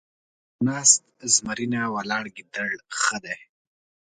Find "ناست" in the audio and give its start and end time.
0.67-1.01